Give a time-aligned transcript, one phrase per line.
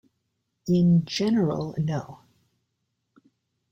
[0.65, 2.21] In general, no.